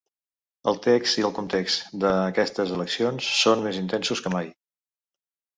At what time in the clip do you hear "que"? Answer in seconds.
4.27-4.37